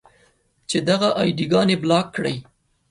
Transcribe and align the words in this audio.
چې 0.69 0.77
دغه 0.89 1.09
اې 1.19 1.27
ډي 1.37 1.45
ګانې 1.51 1.75
بلاک 1.83 2.07
کړئ. 2.15 2.37